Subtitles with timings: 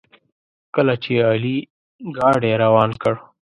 [0.75, 1.57] کله چې علي
[2.17, 3.13] ګاډي روان کړ.